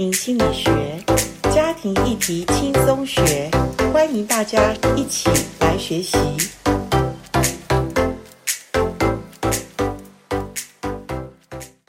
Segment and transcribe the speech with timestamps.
[0.00, 0.98] 庭心理学，
[1.54, 3.50] 家庭议题轻松学，
[3.92, 6.16] 欢迎大家一起来学习。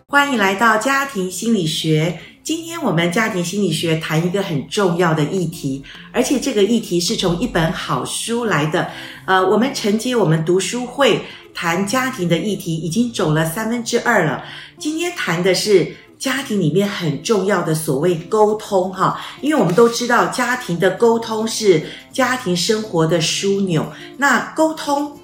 [0.07, 2.19] 欢迎来到家庭心理学。
[2.43, 5.81] 今天我们家庭心理学谈一个很重要的议题，
[6.11, 8.89] 而且这个议题是从一本好书来的。
[9.25, 11.21] 呃，我们承接我们读书会
[11.53, 14.43] 谈家庭的议题，已经走了三分之二了。
[14.77, 15.95] 今天谈的是。
[16.21, 21.81] 家庭里面很重要的所谓沟通，哈，因为我们都知道家庭的沟通是
[22.13, 23.83] 家庭生活的枢纽。
[24.17, 25.19] 那沟通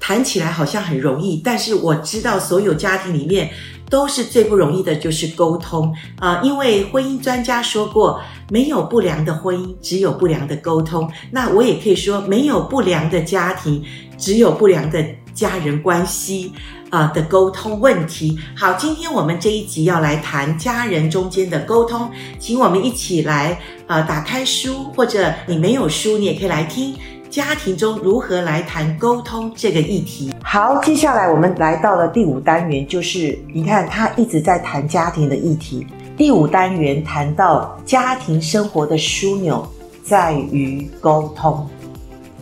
[0.00, 3.50] 谈起来好像很容易，但是我知道所有家庭里面
[3.90, 11.12] 都是最不容易的，就是沟通啊，呃，因为婚姻专家说过，没有不良的婚姻，只有不良的沟通。
[11.30, 13.84] 那我也可以说，没有不良的家庭，
[14.16, 16.54] 只有不良的家人关系。
[16.90, 18.38] 啊、的沟通问题。
[18.56, 26.94] 好，今天我们这一集要来谈家人中间的沟通，请我们一起来呃打开书，或者你没有书，你也可以来听
[27.28, 30.32] 家庭中如何来谈沟通这个议题。
[30.42, 35.86] 好，接下来我们来到了第五单元，就是你看他一直在谈家庭的议题。
[36.16, 39.64] 第五单元谈到家庭生活的枢纽
[40.02, 41.64] 在于沟通，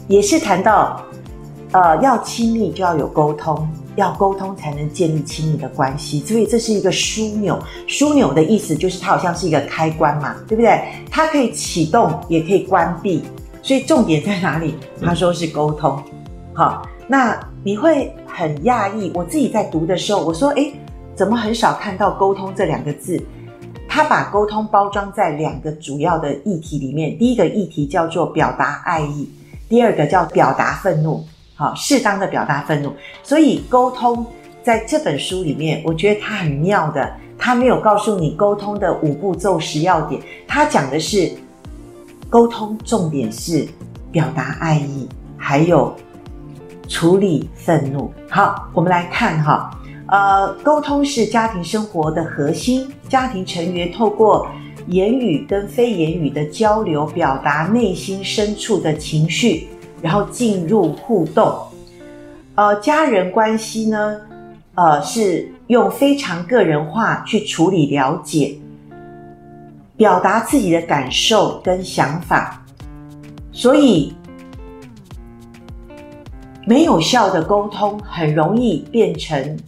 [0.09, 1.05] 也是谈到
[1.73, 3.69] 呃要亲密就要有沟通。
[3.97, 7.59] 要沟通才能建立亲密的关系，所以这是一个枢纽。
[7.89, 10.79] 枢纽的意思就是它好像是一个开关嘛，对不对？
[11.11, 13.23] 它可以启动，也可以关闭。
[13.63, 14.75] 所以重点在哪里？
[15.03, 15.99] 他说是沟通。
[16.53, 19.11] 好，那你会很讶异。
[19.15, 20.75] 我自己在读的时候，我说：诶，
[21.15, 23.19] 怎么很少看到沟通这两个字？
[23.89, 27.17] 他把沟通包装在两个主要的议题里面。
[27.17, 29.27] 第一个议题叫做表达爱意，
[29.71, 31.25] 第二个叫表达愤怒。
[31.57, 34.25] 好，适当的表达愤怒，所以沟通
[34.63, 37.11] 在这本书里面，我觉得它很妙的。
[37.39, 41.31] 它没有告诉你沟通的五步骤十要点，它讲的是
[42.31, 43.67] 沟通重点是
[44.11, 45.95] 表达爱意，还有
[46.89, 48.11] 处理愤怒。
[48.29, 49.71] 好，我们来看哈，
[50.09, 54.47] 呃，沟通是家庭生活的核心，家庭成员透过
[54.89, 59.69] 言语跟非言语的交流，表达内心深处的情绪。
[60.03, 61.59] 然后进入互动，
[62.55, 64.21] 呃，家人关系呢，
[64.75, 68.57] 呃，是用非常个人化去处理、了解、
[69.97, 72.63] 表达自己的感受跟想法，
[73.53, 74.15] 所以
[76.67, 79.59] 没有效的沟通很容易变成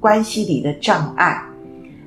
[0.00, 1.40] 关系里的障碍。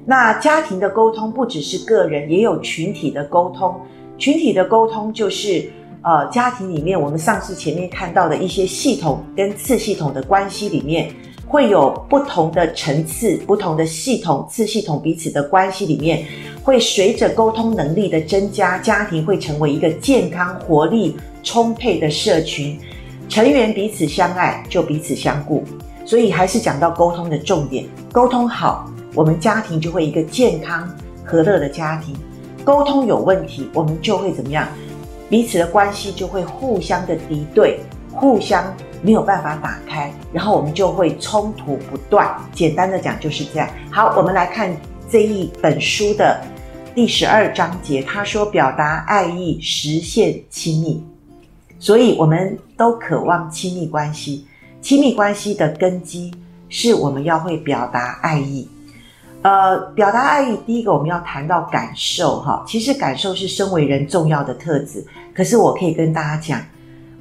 [0.04, 3.80] 那家庭的沟通不只是个人，也有群体的沟通，
[4.18, 5.70] 群体的沟通就是。
[6.04, 11.12] 呃，家庭里面，我们上次前面看到的一些系统跟次系统的关系里面，
[11.46, 16.26] 会有不同的层次、不同的系统、次系统彼此的关系里面，
[16.64, 22.80] 会随着沟通能力的增加，家庭会成为一个健康、活力充沛的社群，
[23.28, 25.64] 成员彼此相爱，就彼此相顾。
[26.06, 27.84] 所以还是讲到沟通的重点，
[28.14, 30.90] 沟通好，我们家庭就会一个健康、
[31.26, 32.16] 和乐的家庭；
[32.64, 34.66] 沟通有问题，我们就会怎么样？
[35.30, 37.80] 彼此的关系就会互相的敌对，
[38.12, 42.36] 互相没有办法打开，然后我们就会冲突不断。
[42.54, 43.70] 简单的讲就是这样。
[43.92, 44.76] 好，我们来看
[45.10, 46.42] 这一本书的
[46.96, 51.04] 第十二章节，他说表达爱意，实现亲密。
[51.80, 54.48] 所以我们都渴望亲密关系，
[54.82, 56.34] 亲密关系的根基
[56.70, 58.68] 是我们要会表达爱意。
[59.44, 62.64] 呃，表达爱意，第一个我们要谈到感受哈。
[62.68, 65.06] 其实感受是身为人重要的特质。
[65.34, 66.62] 可是我可以跟大家讲，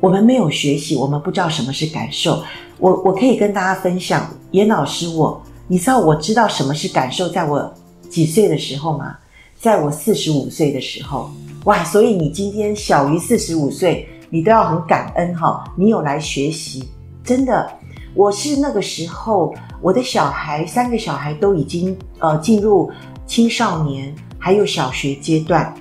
[0.00, 2.42] 我们没有学习，我们不知道什么是感受。
[2.78, 7.72] 我我可以跟大家分享，严老师我，你知道我知道什么是感受，在我
[8.08, 9.16] 几岁的时候吗？
[9.58, 11.30] 在我四十五岁的时候，
[11.64, 11.84] 哇！
[11.84, 16.88] 所以你今天小于四十五岁，你都要很感恩哈，你有来学习，
[17.22, 17.70] 真的。
[18.16, 22.90] 我是那个时候，我的小孩三个小孩都已经呃进入
[23.26, 25.74] 青少年，还有小学阶段。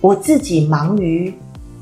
[0.00, 1.34] 我自己忙于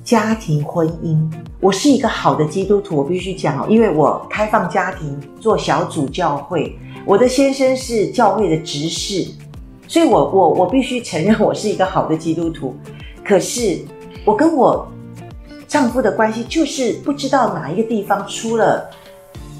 [0.02, 1.16] 家庭婚姻，
[1.60, 6.76] 我是一个好的基督徒，我必须讲，因为我开放家庭做小组教会，
[7.06, 9.24] 我的先生是教会的执事，
[9.86, 12.74] 所以我我我必须承认我是一个好的基督徒。
[13.24, 13.78] 可是
[14.24, 14.84] 我跟我
[15.68, 18.90] 丈夫的关系就是不知道哪一个地方出了。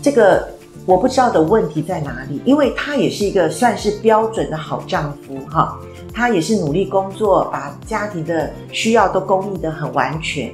[0.04, 0.46] 这个
[0.84, 5.78] 我不知道的问题在哪里，因为他也是一个算是标准的好丈夫哈，
[6.12, 10.52] 他也是努力工作，把家庭的需要都供应得很完全。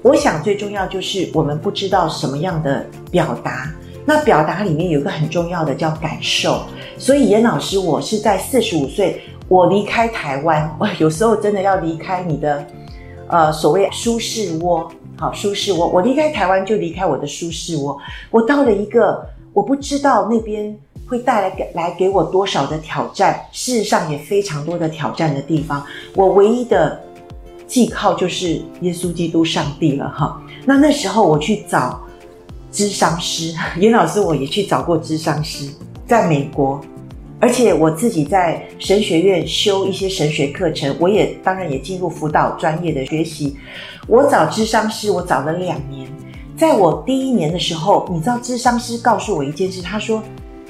[0.00, 3.68] 我想最重要就是我们不知道什么样的表达，
[4.04, 6.62] 那表达里面有一个很重要的叫感受。
[6.96, 12.64] 所以严老师，我是在四十五岁，我离开台湾，我 有时候真的要离开你的，
[13.26, 15.86] 呃，所谓舒适窝，好，舒适窝。
[15.88, 17.96] 我离开台湾就离开我的舒适窝，
[18.30, 20.76] 我到了一个我不知道那边
[21.06, 25.84] 会带来给来给我多少的挑战，事实上也非常多的挑战的地方。
[26.14, 27.00] 我唯一的
[27.66, 30.40] 寄靠就是耶稣基督上帝了，哈。
[30.66, 32.00] 那那时候我去找
[32.72, 35.68] 咨商师，严老师我也去找过咨商师，
[36.06, 36.80] 在美国。
[37.40, 43.54] 而且我自己在神学院修一些神学课程，我也当然也进入辅导专业的学习。
[44.06, 46.06] 我找咨商师，我找了两年。
[46.56, 50.22] 在我第一年的时候，你知道咨商师告诉我一件事，他说：“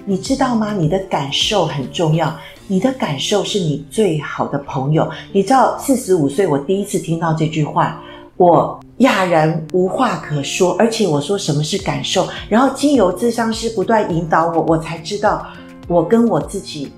[0.06, 0.72] 你知道吗？
[0.72, 2.34] 你的感受很重要，
[2.68, 8.00] 你的感受是你最好的朋友。”你知道，四十五岁我第一次听到这句话，
[8.36, 10.76] 我哑然无话可说。
[10.78, 15.46] 而且我说什么是感受，然后经由咨商师不断引导我，我才知道。
[15.86, 16.90] 我跟我自己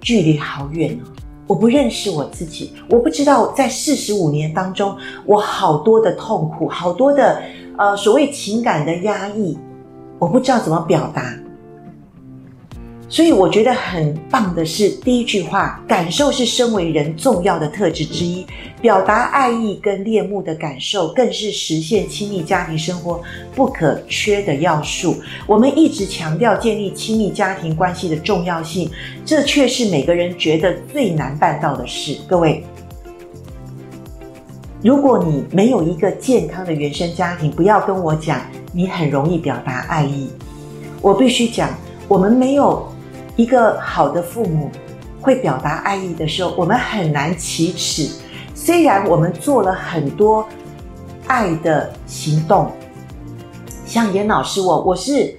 [0.00, 0.96] 距离好远，
[1.50, 7.42] 我不认识我自己，我不知道在四十五年当中，我好多的痛苦，好多的
[7.76, 9.58] 呃所谓情感的压抑，
[10.20, 11.34] 我不知道怎么表达。
[13.12, 18.46] 所以我觉得很棒的是第一句话，感受是身为人重要的特质之一，
[18.80, 23.20] 表达爱意跟恋慕的感受，更是实现亲密家庭生活
[23.52, 25.16] 不可缺的要素。
[25.48, 28.88] 我们一直强调建立亲密家庭关系的重要性，
[29.26, 32.16] 这却是每个人觉得最难办到的事。
[32.28, 32.64] 各位，
[34.84, 38.40] 如果你没有一个健康的原生家庭，不要跟我讲
[38.72, 40.30] 你很容易表达爱意，
[41.02, 41.68] 我必须讲，
[42.06, 42.88] 我们没有。
[43.40, 44.70] 一个好的父母
[45.18, 48.06] 会表达爱意的时候，我们很难启齿。
[48.54, 50.46] 虽然我们做了很多
[51.26, 52.70] 爱的行动，
[53.86, 55.34] 像严老师我，我是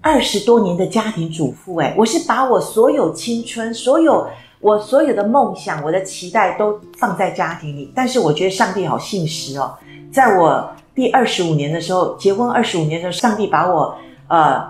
[0.00, 4.26] 二十多年的家庭主妇，诶，我是把我所有青春、所有
[4.58, 7.92] 我所有的梦想、我的期待都放在家庭里。
[7.94, 9.72] 但是我觉得上帝好信实哦，
[10.10, 13.96] 在我第二十五年的时候，结婚二十五年的时候，上帝把我
[14.26, 14.64] 呃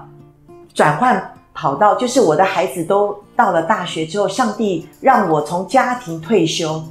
[0.75, 1.32] 转换。
[1.56, 6.85] 跑到就是我的孩子都到了大学之后，上帝让我从家庭退休，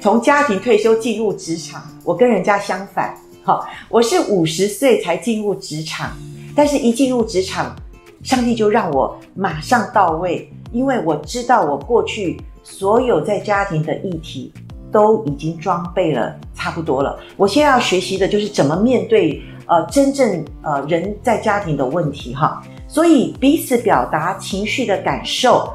[0.00, 1.80] 从家庭退休进入职场。
[2.02, 6.10] 我跟人家相反，好，我是五十岁才进入职场，
[6.56, 7.76] 但是一进入职场，
[8.24, 14.52] 上帝就让我马上到位，因为我知道我过去所有在家庭的议题
[14.90, 17.16] 都已经装备了差不多了。
[17.36, 22.60] 我现在要学习的就是怎么面对呃真正呃人在家庭的问题哈。
[22.92, 25.72] 所以，彼此表达情绪的感受，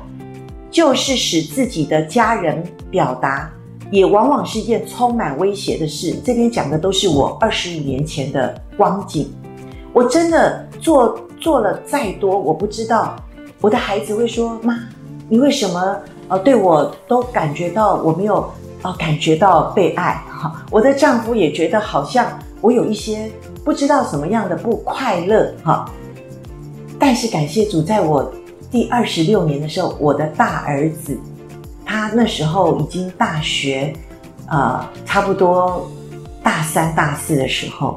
[0.69, 3.51] 就是使自己的家人表达，
[3.89, 6.15] 也往往是一件充满威胁的事。
[6.23, 9.33] 这边讲的都是我二十五年前的光景。
[9.93, 13.15] 我真的做做了再多，我不知道
[13.61, 14.77] 我的孩子会说：“妈，
[15.27, 18.47] 你为什么呃对我都感觉到我没有
[18.83, 22.27] 呃感觉到被爱？”哈，我的丈夫也觉得好像
[22.61, 23.27] 我有一些
[23.65, 25.51] 不知道什么样的不快乐。
[25.63, 25.91] 哈。
[26.99, 28.33] 但是感谢主，在我
[28.71, 31.17] 第二十六年的时候，我的大儿子，
[31.85, 33.93] 他那时候已经大学，
[34.49, 35.89] 呃，差不多
[36.43, 37.95] 大三、大四的时候，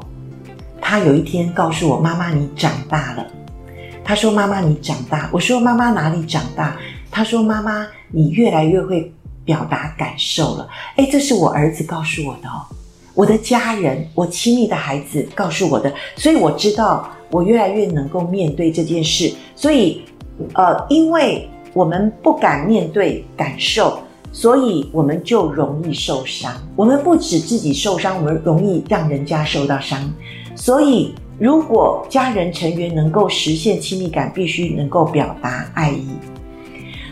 [0.80, 3.26] 他有一天告诉我：“妈妈，你长大了。”
[4.04, 6.76] 他说：“妈妈，你长大。”我说：“妈妈哪里长大？”
[7.10, 9.12] 他说：“妈妈，你越来越会
[9.44, 12.62] 表达感受了。”诶，这是我儿子告诉我的哦，
[13.14, 17.10] 我的家人，我亲密的孩子告诉我的，所以我知道。
[17.30, 20.02] 我越来越能够面对这件事，所以，
[20.54, 23.98] 呃，因为我们不敢面对感受，
[24.32, 26.52] 所以我们就容易受伤。
[26.74, 29.98] 我们不止自己受伤，我们容易让人家受到伤。
[30.56, 36.08] 所以，如果家人成员能够实现亲密感，必须能够表达爱意。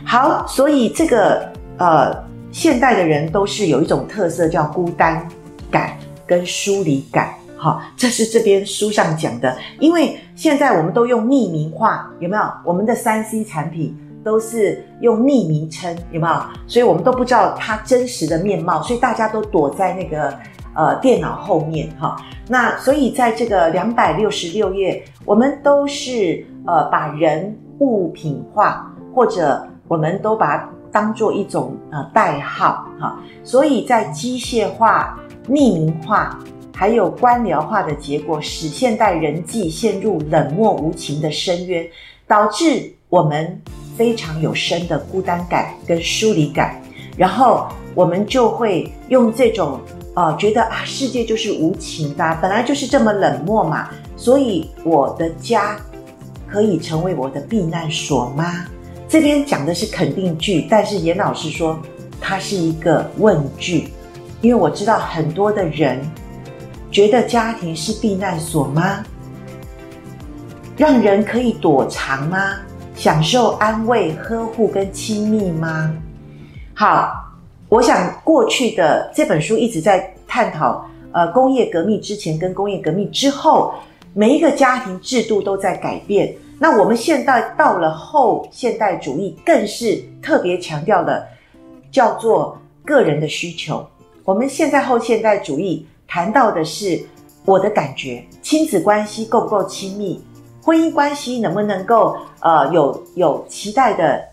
[0.05, 2.13] 好，所以这个呃，
[2.51, 5.29] 现代的人都是有一种特色，叫孤单
[5.71, 5.97] 感
[6.27, 7.33] 跟疏离感。
[7.61, 9.59] 好，这是这边书上讲的。
[9.81, 12.43] 因为现在我们都用匿名化，有没有？
[12.65, 16.41] 我们的三 C 产品都是用匿名称，有没有？
[16.69, 20.33] 所以我们都不知道它真实的面貌，所以大家都躲在那个
[20.77, 22.17] 呃电脑后面哈。
[22.47, 33.19] 那所以在这个两百六十六页，我们都是呃把人物品化，或者我们都把它当做一种呃代号哈。
[33.43, 36.39] 所以在机械化、匿名化。
[36.79, 41.85] 还有官僚化的结果，使现代人际陷入冷漠无情的深渊，
[42.25, 43.61] 导致我们
[43.97, 46.81] 非常有深的孤单感跟疏离感。
[47.17, 47.67] 然后
[47.97, 49.81] 我们就会用这种
[50.15, 55.77] 呃，觉得啊，世界就是无情的，本来就是这么冷漠嘛，所以我的家
[56.47, 58.67] 可以成为我的避难所吗？
[59.09, 61.77] 这边讲的是肯定句，但是严老师说
[62.21, 63.89] 它是一个问句，
[64.41, 66.01] 因为我知道很多的人
[66.99, 69.05] 觉得家庭是避难所吗？
[70.77, 72.57] 让人可以躲藏吗？
[72.97, 75.95] 享受安慰、呵护跟亲密吗？
[76.75, 77.25] 好，
[77.69, 83.75] 我想过去的这本书一直在探讨，呃，工业革命之前跟工业革命之后，
[84.13, 86.35] 每一个家庭制度都在改变。
[86.59, 91.25] 那我们现在到了后现代主义，更是特别强调了
[91.93, 93.87] 叫做个人的需求。
[94.25, 97.01] 我们现在后现代主义谈到的是
[97.45, 100.21] 我的感觉，亲子关系够不够亲密，
[100.61, 104.25] 婚姻关系能不能够呃有有期待的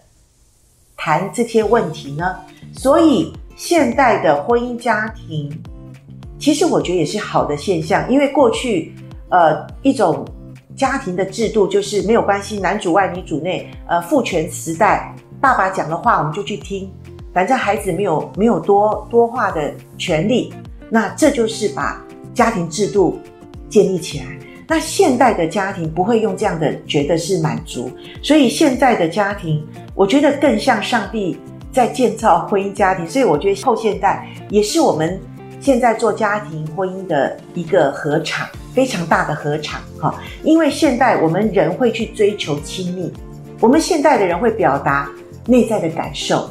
[0.98, 2.36] 谈这些问题呢？
[2.74, 5.52] 所以现代的婚姻家庭，
[6.40, 8.96] 其实我觉得也是好的现象，因为过去
[9.30, 10.26] 呃一种。
[10.76, 16.92] 家庭的制度就是没有关系，男主外女主内，呃，父权时代，爸爸讲的话我们就去听，
[17.34, 20.54] 反正孩子没有没有多多话的权利，
[20.90, 23.20] 那这就是把家庭制度
[23.70, 24.26] 建立起来。
[24.68, 31.38] 那现代的家庭不会用这样的觉得是满足，所以现在的家庭，我觉得更像上帝
[31.72, 35.20] 在建造婚姻家庭，所以我觉得后现代也是我们
[35.60, 38.48] 现在做家庭婚姻的一个合场。
[38.74, 43.10] 非常大的合场，哈，因为现代我们人会去追求亲密，
[43.62, 45.10] 我们现代的人会表达
[45.46, 46.50] 内在的感受，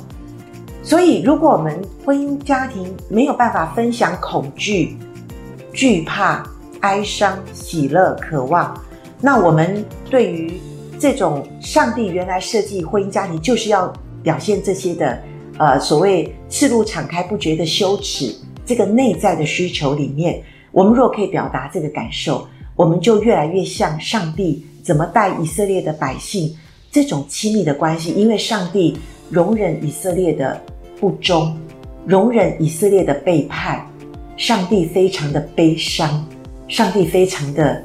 [0.85, 4.99] 所以如果我们婚姻家庭没有办法分享恐惧、
[5.73, 6.47] 惧怕、
[6.81, 8.79] 哀伤、喜乐、渴望，
[9.19, 10.61] 那我们对于
[10.99, 13.91] 这种上帝原来设计婚姻家庭就是要
[14.23, 15.19] 表现这些的，
[15.59, 18.35] 呃，所谓赤露敞开不觉得羞耻，
[18.67, 20.43] 这个内在的需求里面。
[20.71, 26.55] 我们若可以表达这个感受，我们就越来越像上帝怎么带以色列的百姓
[26.93, 28.13] 这种亲密的关系。
[28.13, 28.99] 因为上帝
[29.31, 30.61] 容忍以色列的
[31.01, 31.57] 不忠，
[32.07, 33.87] 容忍以色列的背叛，
[34.37, 36.25] 上帝非常的悲伤，
[36.69, 37.83] 上帝非常的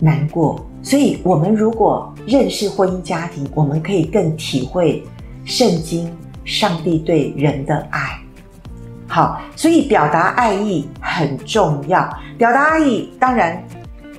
[0.00, 0.64] 难过。
[0.82, 5.02] 所以，我们如果认识婚姻家庭，我们可以更体会
[5.44, 6.10] 圣经
[6.44, 8.18] 上帝对人的爱。
[9.06, 12.08] 好，所以表达爱意很重要。
[12.36, 13.62] 表达爱意，当然，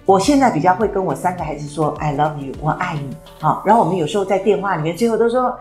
[0.05, 3.15] 我现在比较会跟我三个孩子说 “I love you”，我爱你。
[3.39, 5.57] 好，然后我们有时候在电话里面，最后都说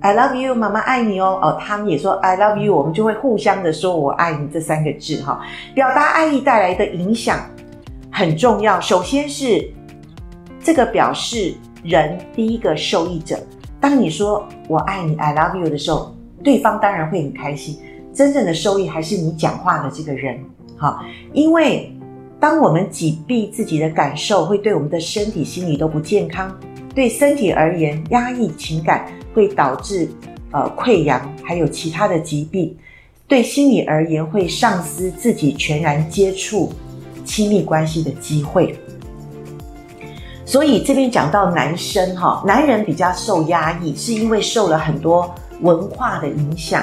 [0.00, 1.38] “I love you”，妈妈爱你哦。
[1.42, 5.22] 哦，他们也说 “I love you”，我们就会互相的说“我爱你”这三个字。
[5.22, 5.40] 哈，
[5.74, 7.38] 表达爱意带来的影响
[8.10, 8.80] 很重要。
[8.80, 9.70] 首先是
[10.62, 13.38] 这个表示人第一个受益者。
[13.80, 17.78] 当你说“我爱你 ”，“I love you” 的时候，对方当然会很开心。
[18.12, 20.40] 真正的收益还是你讲话的这个人，
[20.76, 21.92] 好，因为
[22.40, 26.52] 当我们紧闭自己的感受，会对我们的身体、心理都不健康。
[26.98, 30.10] 对身体而言，压抑情感会导致
[30.50, 32.74] 呃溃疡，还有其他的疾病；
[33.28, 36.72] 对心理而言，会丧失自己全然接触
[37.24, 38.76] 亲密关系的机会。
[40.44, 46.82] 所以这边讲到男生哈，男人比较受压抑，是因为受了很多文化的影响。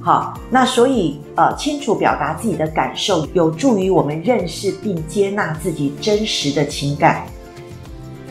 [0.00, 7.26] 好，那所以呃，清楚表达自己的感受，有助于我们认识并接纳自己真实的情感。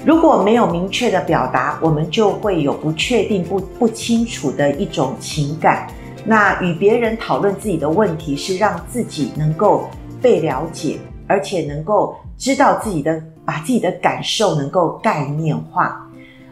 [0.06, 5.88] 如果没有明确的表达，我们就会有不确定、不不清楚的一种情感。
[6.24, 9.90] 那与别人讨论自己的问题，是让自己能够
[10.22, 16.08] 被了解，而且能够知道自己的，把自己的感受能够概念化。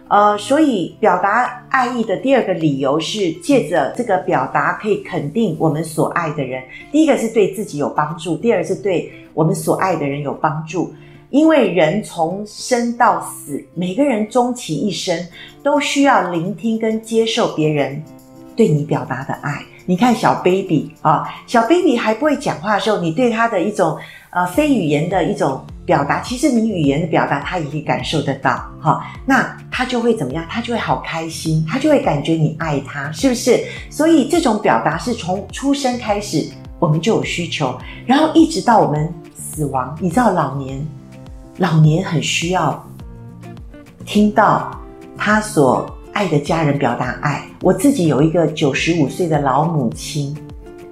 [0.08, 6.64] 呃，所以表达爱意的第二个理由是，借着这个表达可以肯定我们所爱的人。
[6.92, 10.92] 第一个是对自己有帮助，第二是对我们所爱的人有帮助。
[11.34, 15.20] 因为人从生到死，每个人终其一生
[15.64, 18.04] 都需要聆听跟接受别人
[18.56, 19.60] 对你表达的爱。
[19.88, 23.98] 你看小 baby 啊，小 baby 还不会讲话的时候，你对他的一种
[24.30, 25.60] 呃非语言的一种。
[25.86, 30.46] 表达，其实你语言的表达，他也可以感受得到，哈，那他就会怎么样？
[30.50, 33.62] 他就会好开心，他就会感觉你爱他，是不是？
[33.90, 36.50] 所以这种表达是从出生开始，
[36.80, 39.94] 我们就有需求，然后一直到我们死亡。
[40.00, 40.82] 你知道老年，
[41.58, 42.84] 老年很需要
[44.06, 44.72] 听到
[45.16, 47.48] 他所爱的家人表达爱。
[47.62, 50.36] 我自己有一个九十五岁的老母亲，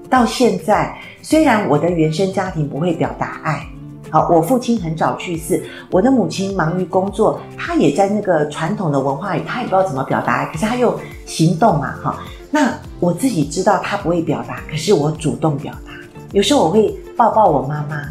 [0.09, 3.65] 到现在，虽然我的原生家庭不会表达爱。
[4.09, 12.19] 好，我父亲很早去世，我的母亲忙于工作，她也在那个传统的文化里，她也不知道怎么表达爱，可是她又行动嘛，哈。
[12.51, 15.91] 那我自己知道她不会表达，可是我主动表达。
[16.33, 18.03] 有时候我会抱抱我妈妈，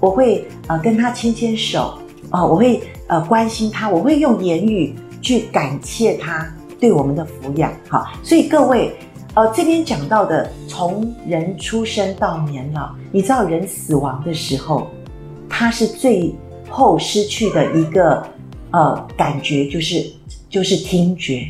[0.00, 1.98] 我会呃跟他牵牵手，
[2.30, 6.46] 啊、我会呃关心他，我会用言语去感谢他
[6.78, 7.72] 对我们的抚养。
[7.88, 8.94] 好，所以各位，
[9.34, 14.88] 呃，这边讲到的，从人出生到年老，你知道人死亡的时候，
[15.48, 16.34] 他是最
[16.68, 18.26] 后失去的一个
[18.72, 20.04] 呃感觉，就是
[20.50, 21.46] 就是听觉。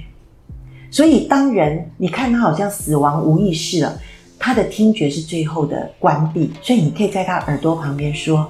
[0.91, 3.99] 所以当人你看他好像死亡无意识了，
[4.47, 6.53] 他的听觉是最后的关闭。
[6.62, 8.49] 所以你可以在他耳朵旁边说：“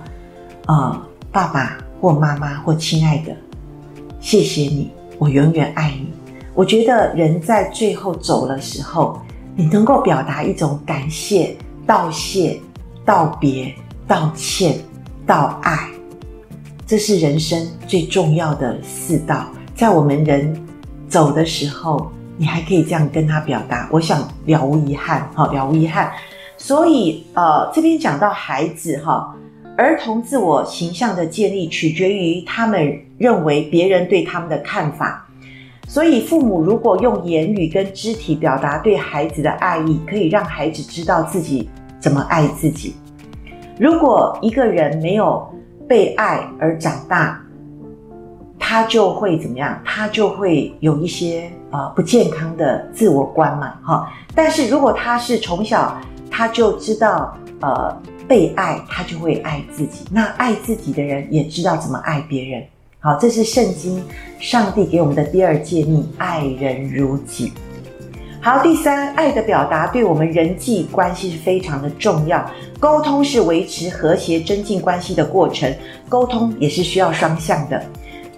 [0.68, 3.34] 呃，爸爸或妈妈或亲爱的，
[4.20, 6.10] 谢谢你，我永远爱你。”
[6.52, 9.18] 我觉得人在最后走的时候，
[9.54, 12.60] 你能够表达一种感谢、道谢、
[13.02, 13.74] 道别、
[14.06, 14.76] 道歉。
[15.26, 15.88] 道爱，
[16.86, 19.46] 这是人生最重要的四道。
[19.74, 20.56] 在我们人
[21.08, 23.88] 走的时候，你还可以这样跟他表达。
[23.90, 26.12] 我想了无遗憾，哈，了无遗憾。
[26.56, 29.34] 所以，呃，这边讲到孩子，哈，
[29.76, 35.26] 儿童自我形象的建立取决于他们认为别人对他们的看法。
[35.86, 41.68] 所以，父母如果用言语跟肢体表达对孩子的爱意，可以让孩子知道自己
[42.00, 42.94] 怎么爱自己。
[43.78, 45.46] 如果一个人没有
[45.86, 47.40] 被爱而长大，
[48.58, 49.80] 他就会怎么样？
[49.84, 54.10] 他就会有一些呃不健康的自我观嘛，哈。
[54.34, 55.94] 但是如果他是从小
[56.30, 57.94] 他就知道呃
[58.26, 60.06] 被爱，他就会爱自己。
[60.10, 62.62] 那爱自己的人也知道怎么爱别人。
[62.98, 64.02] 好，这是圣经
[64.40, 67.52] 上帝给我们的第二诫命：爱人如己。
[68.40, 72.48] 好，第三，爱的表达对我们人际关系是非常的重要。
[72.80, 75.72] 沟通是维持和谐、增进关系的过程，
[76.08, 77.82] 沟通也是需要双向的。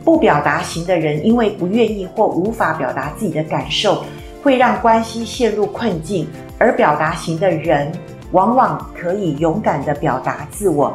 [0.05, 4.05] 不表达型的人，因为不愿意或无法表达自己的感受，
[4.43, 6.27] 会让关系陷入困境；
[6.59, 7.93] 而表达型的人，
[8.33, 10.95] 往往可以勇敢地表达自我，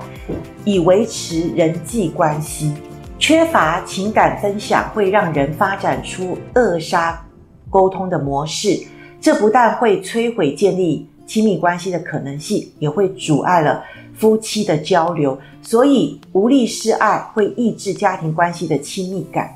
[0.66, 2.74] 以维持人际关系。
[3.20, 7.24] 缺乏情感分享，会让人发展出扼杀
[7.70, 8.82] 沟通的模式。
[9.22, 13.82] 这不但会摧毁建立亲密关系的可能性，也会阻碍了
[14.18, 15.38] 夫妻的交流。
[15.62, 19.50] 所以，无力示爱会抑制家庭关系的亲密感。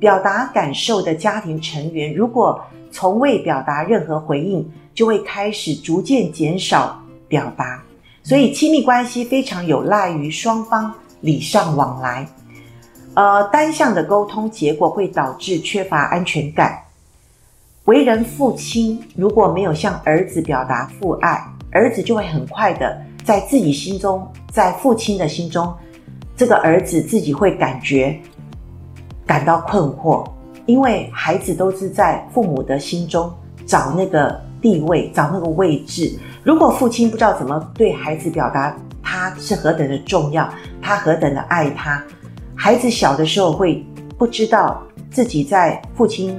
[0.00, 2.60] 表达感受的家庭成员，如果
[2.90, 7.80] 从未表达任何回应，就会开始逐渐减少表达。
[8.24, 12.26] 所以，亲密关系非常有赖于双方礼尚往来。
[13.14, 16.80] 呃，单向的沟通结果会导致缺乏安全感。
[17.84, 25.72] 为人父亲，如果没有向儿子表达父爱，儿子就会很快的在自己心中，在父亲的心中，
[26.36, 28.18] 这个儿子自己会感觉
[29.26, 30.24] 感到困惑，
[30.66, 33.32] 因为孩子都是在父母的心中
[33.66, 36.18] 找那个地位，找那个位置。
[36.42, 40.48] 如果父亲不知道怎么对孩子表达他是何等的重要，
[40.80, 42.02] 他何等的爱他，
[42.54, 43.84] 孩子小的时候会
[44.18, 46.38] 不知道自己在父亲。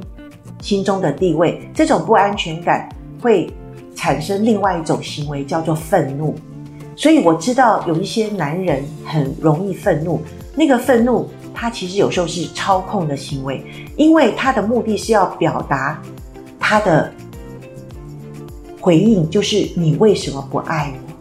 [0.61, 2.87] 心中的地位，这种不安全感
[3.21, 3.51] 会
[3.95, 6.33] 产生另外一种行为，叫做愤怒。
[6.95, 10.21] 所以我知道有一些男人很容易愤怒，
[10.55, 13.63] 那个愤怒他其实有时候是操控的行为，
[13.95, 16.01] 因为他的目的是要表达
[16.59, 17.11] 他的
[18.79, 21.13] 回应，就是你为什么不爱我？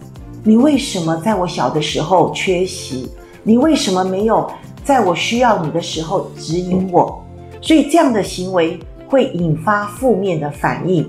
[0.45, 3.09] 你为什么在我小的时候缺席？
[3.43, 4.51] 你为什么没有
[4.85, 7.25] 在我需要你的时候指引我？
[7.61, 8.79] 所以这样的行为。
[9.13, 11.07] 会引发负面的反应，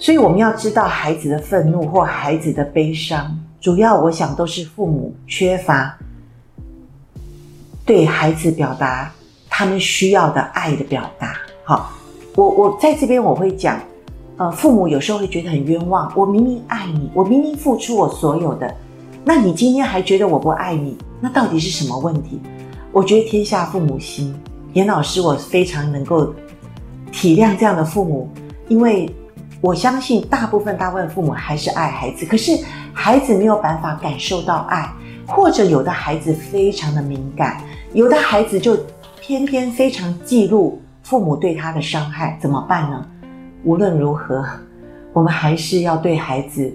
[0.00, 5.94] 所以我们要知道孩子的愤怒或孩子的悲伤，主要我想都是父母缺乏
[7.84, 9.12] 对孩子表达
[9.50, 11.36] 他们需要的爱的表达。
[11.64, 11.92] 好，
[12.34, 13.78] 我我在这边我会讲，
[14.38, 18.74] 呃，父母有时候会觉得很冤枉，我明明爱你，我明明付出我所有的，
[19.22, 22.40] 那你今天还觉得我不爱你，那到底是什么问题？
[22.90, 24.34] 我觉得天下父母心。
[24.72, 26.32] 严老师，我非常能够
[27.12, 28.30] 体谅这样的父母，
[28.68, 29.14] 因为
[29.60, 32.52] 我相信大部分大部分父母还是爱孩子，可是
[32.92, 34.90] 孩子没有办法感受到爱，
[35.26, 38.76] 或者有的孩子非常的敏感，有的孩子就
[39.20, 43.06] 偏偏非常记录父母对他的伤害，怎么办呢？
[43.64, 44.44] 无论如何，
[45.12, 46.72] 我们还是要对孩子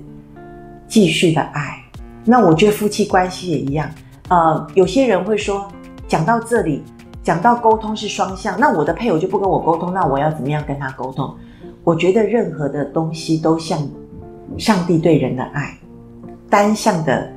[0.87, 1.83] 继续的爱。
[2.23, 3.89] 那我觉得夫妻关系也一样，
[4.29, 5.67] 呃，有些人会说，
[6.07, 6.83] 讲到这里。
[7.23, 11.35] 讲到沟通是双向，那我的配偶就不跟我沟通，那我要怎么样跟他沟通？
[11.85, 13.87] 我觉得任何的东西都像
[14.57, 15.77] 上帝对人的爱，
[16.49, 17.31] 单向的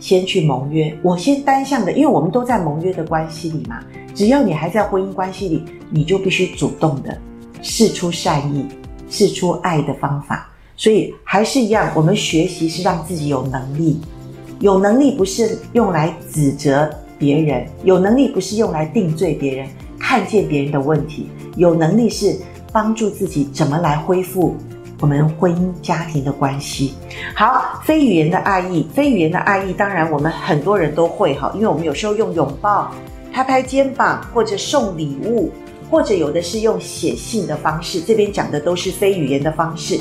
[0.00, 3.78] 先去盟约，我先单向的，因为我们都在盟约的关系里嘛。
[4.12, 7.16] 只要你还在婚姻关系里，你就必须主动的
[7.62, 8.66] 试出善意，
[9.08, 10.50] 试出爱的方法。
[10.76, 14.00] 所以还是一样，我们学习是让自己有能力，
[14.58, 16.92] 有能力不是用来指责。
[17.16, 19.68] 别人有能力不是用来定罪别人，
[20.00, 22.36] 看见别人的问题，有能力是
[22.74, 24.56] 帮助自己怎么来恢复
[24.98, 26.94] 我们婚姻家庭的关系。
[27.36, 32.90] 好，非语言的爱意，非语言的爱意，当然我们很多人都会哈，因为我们有时候用拥抱、
[33.32, 35.52] 拍拍肩膀，或者送礼物，
[35.88, 38.00] 或者有的是用写信的方式。
[38.00, 40.00] 这边讲的都是非语言的方式。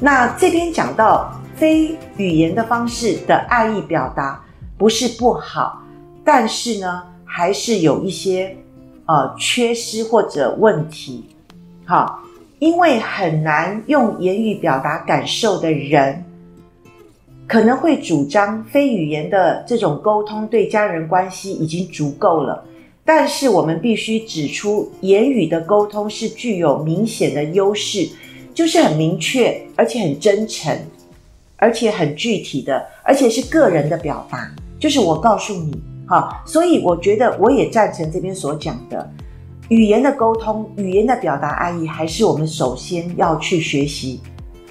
[0.00, 4.42] 那这边讲到非语言的方式的爱意表达，
[4.78, 5.82] 不是不好，
[6.24, 8.56] 但是呢，还是有一些
[9.04, 11.28] 呃缺失或者问题。
[11.86, 12.20] 好。
[12.58, 16.24] 因为很难用言语表达感受的人，
[17.46, 22.64] 可能会主张非语言的这种沟通对家人关系已经足够了。
[23.04, 28.08] 但是我们必须指出，言语的沟通是具有明显的优势，
[28.54, 30.74] 就是很明确，而且很真诚，
[31.56, 36.42] 而且很具体的，而且是个人的表达，就是我告诉你，哈。
[36.46, 39.06] 所以我觉得我也赞成这边所讲的。
[39.68, 44.20] 语言的沟通，语言的表达爱意，还是我们首先要去学习，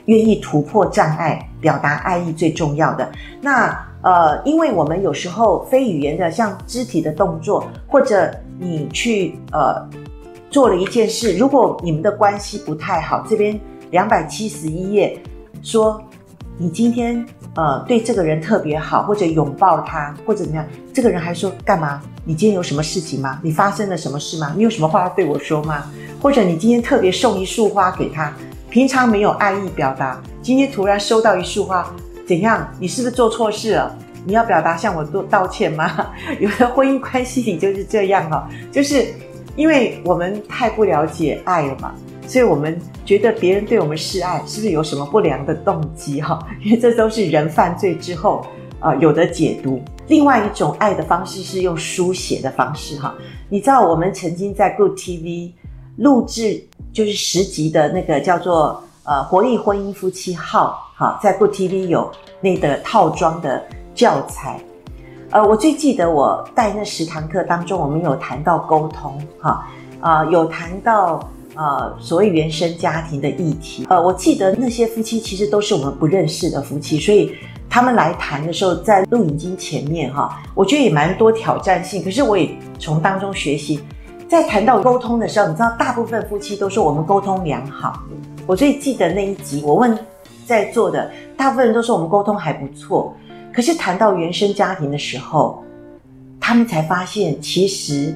[0.05, 3.12] 愿意突破障碍，表达爱意最重要的。
[3.41, 9.86] 那呃，因为我们有时候非语言的，像肢体的动作，或者你去呃
[10.49, 13.60] 做了一件事，如果你们的关系不太好，这边
[13.91, 15.19] 两百七十一页
[15.62, 16.01] 说
[16.58, 17.25] 你今天
[17.56, 22.02] 呃对这个人特别好，或者拥抱他，或者怎么样，这个人还说干嘛？
[22.24, 23.39] 你今天有什么事情吗？
[23.41, 24.54] 你发生了什么事吗？
[24.56, 25.86] 你有什么话要对我说吗？
[26.22, 28.34] 或者你今天特别送一束花给他，
[28.70, 31.88] 平常没有爱意表达，今天突然收到一束花，
[32.28, 32.68] 怎样？
[32.80, 33.96] 你是不是做错事了？
[34.26, 36.08] 你要表达向我道道歉吗？
[36.41, 39.06] 有的婚姻关系里就是这样哈，就是
[39.56, 41.94] 因为我们太不了解爱了嘛，
[42.28, 46.40] 所以我们觉得别人对我们示爱是不是有什么不良的动机哈？
[46.64, 48.46] 因为这都是人犯罪之后
[48.80, 49.82] 啊、有的解读。
[50.08, 53.16] 另外一种爱的方式是用书写的方式，哈，
[53.50, 55.52] 你知道我们曾经在 Good TV
[55.98, 62.12] 录制就是十集的那个叫做呃活力婚姻夫妻号，哈，在 Good TV 有
[62.42, 63.64] 那个套装的
[63.96, 64.60] 教材，
[65.32, 69.68] 呃，我最记得我带那十堂课当中，我们有谈到沟通，哈，
[70.00, 77.36] 啊，有谈到呃所谓原生家庭的议题，呃，我记得那些夫妻其实都是我们不认识的夫妻，所以。
[77.68, 82.02] 他们来谈的时候，在录影机前面哈，我觉得也蛮多挑战性。
[82.02, 83.82] 可是我也从当中学习，
[84.30, 88.02] 在谈到沟通的时候，你知道，大部分夫妻都说我们沟通良好。
[88.46, 89.98] 我最记得那一集，我问
[90.46, 93.13] 在座的大部分人都说我们沟通还不错。
[93.52, 95.62] 可是谈到原生家庭的时候，
[96.39, 98.15] 他们才发现，其实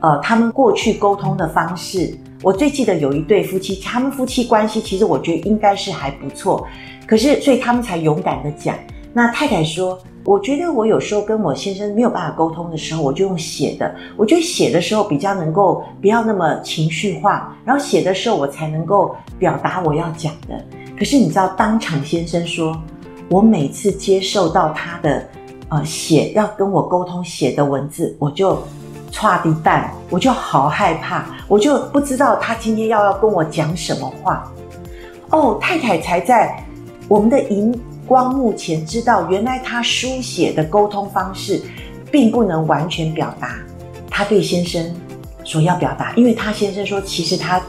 [0.00, 6.66] 呃，他们过去沟通的方式，我最记得有一对夫妻，他们夫妻关系其实我觉得应该是还不错。
[7.06, 8.76] 可是，所以他们才勇敢地讲。
[9.12, 13.92] 那太太说：“我觉得我有时候跟我先生没有办法沟通的时候，我就用写的。
[14.16, 20.62] 我觉得写的时候比较能够不要那么情绪化，然后写的时候我才能够表达我要讲的。
[20.96, 22.80] 可是你知道，当场先生说，
[23.30, 25.26] 我每次接受到他的
[25.70, 28.62] 呃写要跟我沟通写的文字，我就
[29.12, 34.50] 剉滴蛋，我就好害怕，我就不知道他今天要要跟我讲什么话。
[35.30, 36.62] 哦，太太才在
[37.08, 41.60] 我们的荧。”光幕前知道，原来他书写的沟通方式，
[42.10, 43.56] 并不能完全表达
[44.08, 44.82] 他对先生
[45.44, 47.60] 所要表达，因为他先生说，其实他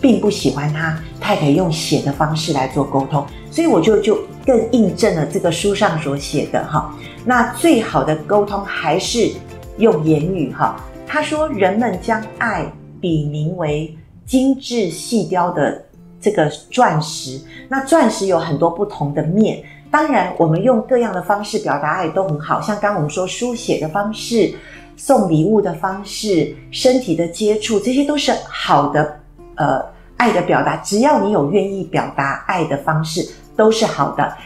[0.00, 6.92] 并不喜欢他太太用写的方式来做沟通，所以我就就更印证了这个书上所写的哈。
[7.24, 9.30] 那最好的沟通还是
[9.78, 10.76] 用言语哈。
[11.06, 15.82] 他说，人们将爱比名为精致细雕的。
[16.20, 19.62] 这个钻石，那钻石有很多不同的面。
[19.88, 24.52] 当然，我们用各样的方式表达爱都很好，像刚我们说书写的方式、
[24.96, 29.20] 送礼物的方式、身体的接触，这些都是好的，
[29.54, 29.80] 呃，
[30.16, 30.76] 爱的表达。
[30.78, 33.24] 只要你有愿意表达爱的方式，
[33.56, 34.36] 都是好的。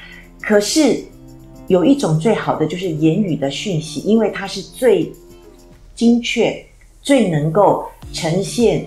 [0.42, 1.02] 可是
[1.68, 5.10] 有一种最好的就是言语的讯息，因为它是最
[6.02, 6.52] 精确、
[7.00, 8.84] 最能够呈现。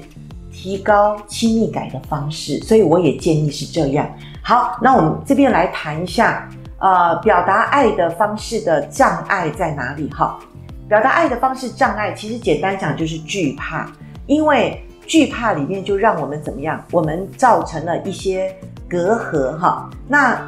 [0.52, 4.10] 提高亲密感的方式，所以我也建议是这样。
[4.42, 6.50] 好，那我们这边来谈一下，
[6.80, 10.10] 呃，表达爱的方式的障碍在哪里？
[10.10, 10.40] 哈，
[10.88, 13.92] 表达爱的方式障碍，其实简单讲就是惧怕，
[14.26, 16.84] 因为惧怕里面就让我们怎么样？
[16.90, 18.52] 我们造成了一些
[18.90, 19.88] 隔阂，哈。
[20.08, 20.48] 那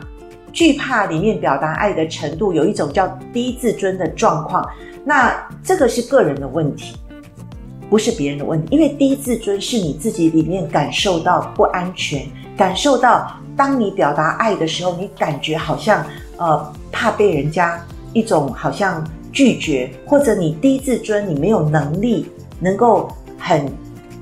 [0.52, 4.68] 惧怕里面表达爱的程度，有一种叫低自尊的状况，
[5.08, 6.98] 那这个是个人的问题。
[7.90, 22.26] 不是别人的问题，因为低自尊是你自己里面感受到不安全，感受到当你表达爱的时候，你感觉好像呃怕被人家一种好像拒绝，或者你低自尊，你没有能力
[22.60, 23.72] 能够很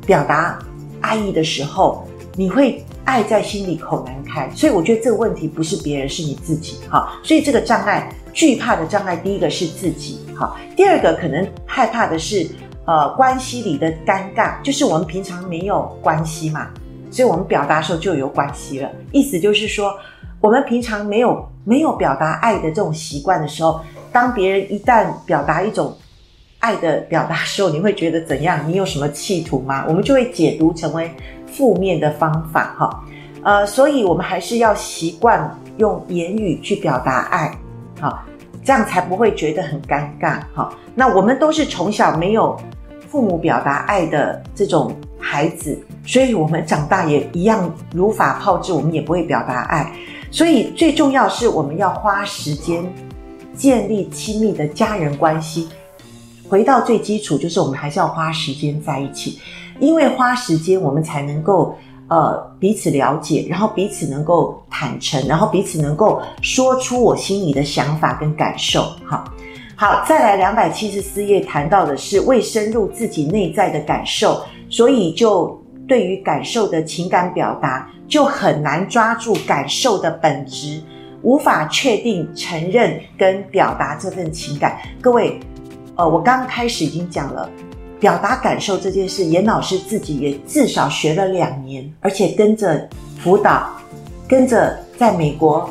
[0.06, 0.60] 表达
[1.02, 4.48] 爱意的时候，你会爱在心里口难开。
[4.54, 7.19] 所以我觉得这个问题不是别人，是你自己哈。
[7.24, 12.45] 所以这个障碍，惧怕的障碍，第一个是自己哈，第二个可能害怕的是
[12.86, 16.67] 呃关系里的尴尬，就是我们平常没有关系嘛，
[17.10, 18.91] 所以我们表达时候就有关系了。
[19.13, 19.98] 意思就是说，
[20.41, 23.80] 我们平常没有没有表达爱的这种习惯的时候，
[24.12, 25.98] 当别人一旦表达一种
[26.60, 28.60] 爱的表达时候，你会觉得怎样？
[28.67, 29.86] 你有什么企图吗？
[29.88, 31.10] 我们就会解读成为
[31.48, 33.04] 负面的方法，哈，
[33.43, 37.58] 呃，所以我们还是要习惯用言语去表达爱，
[37.99, 38.23] 好，
[38.63, 40.69] 这样才不会觉得很尴尬，哈。
[40.93, 42.58] 那我们都是从小没有
[43.10, 49.91] 父母表达爱的这种孩子，所以我们长大也一样如法炮制，我们也不会表达爱。
[50.31, 52.84] 所以最重要是我们要花时间
[53.53, 55.69] 建立亲密的家人关系。
[56.47, 59.39] 回到最基础，就是我们还是要花时间在一起，
[59.79, 61.75] 因为花时间，我们才能够
[62.08, 68.82] 呃彼此了解，然后彼此能够坦诚，然后彼此能够说出我心里的想法跟感受。
[69.06, 69.24] 好，
[69.76, 80.82] 好，再来两百七十四页谈到的是未深入自己内在的感受，所以就对于感受的情感表达就很难抓住感受的本质，
[81.22, 84.78] 无法确定承认跟表达这份情感。
[85.02, 85.39] 各位。
[85.98, 87.50] 呃，我刚开始已经讲了，
[87.99, 92.88] 表达感受这件事，严老师自己也至少学了两年，而且跟着
[93.19, 93.69] 辅导，
[94.27, 95.69] 跟着在美国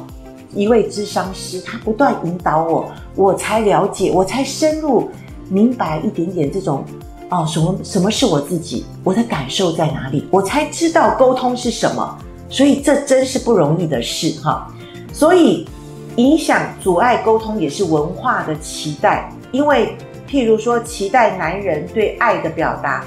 [0.54, 5.10] 一位咨商师，他不断引导我，我才了解，我才深入
[5.48, 6.82] 明白一点点这种
[7.28, 14.66] 哦，什么什么是我自己，我的感受在哪里，我才知道沟通是什么，所以这真是不容易的事哈。
[15.12, 15.68] 所以
[16.16, 19.94] 影响阻碍沟通也是文化的期待，因为。
[20.28, 23.04] 譬如说，期待男人对爱的表达，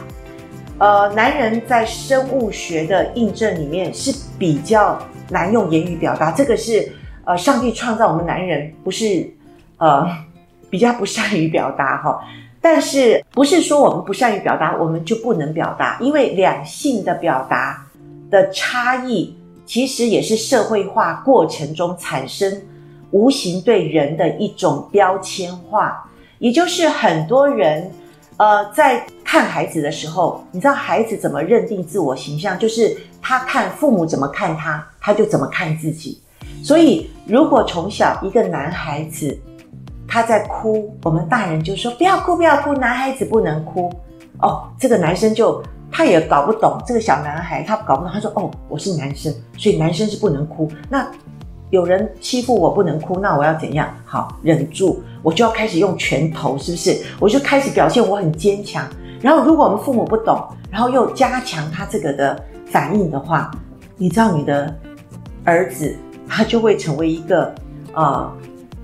[0.78, 4.98] 呃，男人在生物学的印证里面是比较
[5.30, 6.92] 难用言语表达，这个是
[7.26, 9.30] 呃，上帝创造我们男人不是
[9.78, 10.08] 呃
[10.70, 12.20] 比较不善于表达哈，
[12.62, 17.86] 但是不是说我们不善于表达，我们就不能表达，因为两性的表达
[18.30, 22.62] 的差异，其实也是社会化过程中产生
[23.12, 26.07] 无形对人的一种标签化。
[26.40, 27.90] 也就是很多人，
[28.38, 32.58] 呃，在看孩子的时候，你知道孩子怎么认定自我形象？
[32.58, 36.22] 就是他看父母怎么看他，他就怎么看自己。
[36.64, 39.38] 所以，如果从小一个男孩子
[40.08, 43.92] 他在哭，我们大人就说不要哭，不要哭，男孩子不能哭。
[44.40, 50.72] 哦，这个男生就他也搞不懂，这个小男孩他搞不懂，他说哦，我是男生，所以男生是不能哭。
[50.90, 51.10] 那
[51.70, 53.94] 有人欺负我不能哭，那我要怎样？
[54.06, 56.98] 好，忍住，我就要开始用拳头，是不是？
[57.20, 58.88] 我就开始表现我很坚强。
[59.22, 63.52] 然后，如果我们父母不懂，然后又加强他这个的反应的话，
[63.98, 64.74] 你知道你的
[65.44, 65.94] 儿子
[66.28, 67.54] 他就会成为一个
[67.94, 68.32] 呃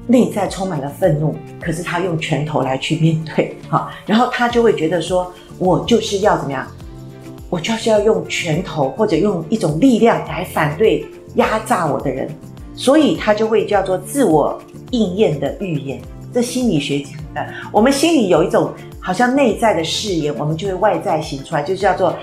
[0.07, 6.67] 内在充满了愤怒，可是他用拳头来去面对，好，然后他就会觉得说，我就是要怎么样？
[7.49, 12.27] 我就是要用拳头或者用一种力量来反对压榨我的人。
[12.75, 14.59] 所以它就会叫做自我
[14.91, 16.01] 应验的预言，
[16.33, 17.53] 这心理学讲的。
[17.71, 22.15] 我们心里有一种好像内在的誓言，我们就会外在行出来，就叫做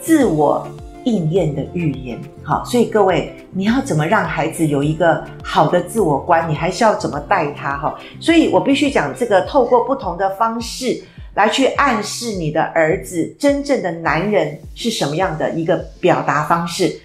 [0.00, 0.66] 自我
[1.04, 2.18] 应验的预言。
[2.42, 6.48] 好，所以各位，你要怎么让孩子有一个好的自我观？
[6.48, 7.76] 你还是要怎么带他？
[7.76, 11.02] 哈，所以我必须讲这个，透过不同的方式
[11.34, 16.98] 来去暗示你的儿子，真正的男人是什么样的一个表达方式。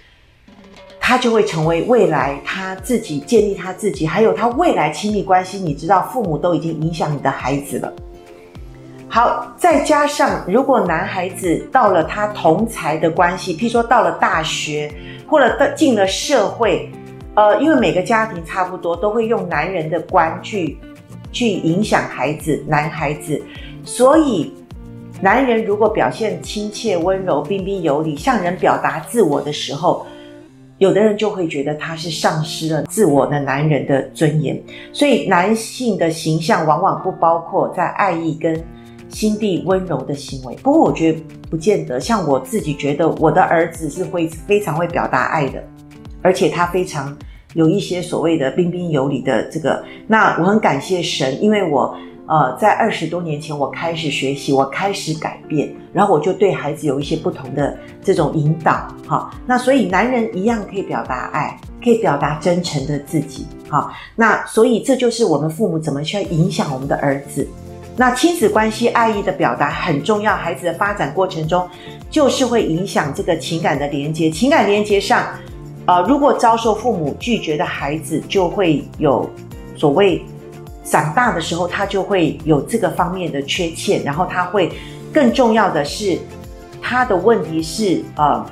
[1.06, 5.58] 他就会成为未来他自己建立他自己，还有他未来亲密关系。
[5.58, 7.92] 你知道，父母都已经影响你的孩子了。
[9.06, 14.90] 好，再加上如果男孩子到了他同才的关系，譬如说到了大学，
[15.28, 16.90] 或者到进了社会，
[17.34, 20.78] 呃，因为每个家庭差不多都会用男人的观去
[21.30, 23.38] 去影响孩子，男孩子。
[23.84, 24.54] 所以，
[25.20, 30.06] 男人如果表现亲切、温柔、彬彬有礼，向人表达自我的时候，
[30.78, 34.60] 有的人就会觉得他是丧失了自我的男人的尊严，
[34.92, 38.60] 所以男性的形象往往不包括在爱意跟
[39.08, 40.54] 心地温柔的行为。
[40.62, 45.62] 不过我觉得不见得，像我自己觉得我的儿子是会非常会表达爱的，
[46.22, 47.16] 而且他非常
[47.54, 49.84] 有一些所谓的彬彬有礼的这个。
[50.06, 51.96] 那我很感谢神，因为我。
[52.26, 67.46] 呃，在二十多年前，我开始学习，我开始改变，然后我就对孩子有一些不同的这种引导，好，那所以男人一样可以表达爱，可以表达真诚的自己，好，那所以这就是我们父母怎么去影响我们的儿子。
[67.96, 71.68] 那亲子关系爱意的表达很重要，孩子的发展过程中，
[72.10, 75.28] 就是会影响这个情感的连接，情感连接上，
[75.86, 79.28] 呃，如果遭受父母拒绝的孩子，就会有
[79.76, 80.20] 所谓
[80.84, 84.70] 长大的时候，他就会有这个方面的缺陷，然后他会
[85.12, 86.18] 更重要的是，
[86.80, 88.44] 他的问题是呃，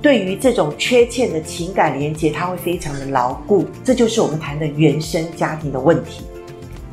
[0.00, 6.24] 对于这种缺陷的情感连接，他会非常的牢固，这就是我们谈的原生家庭的问题。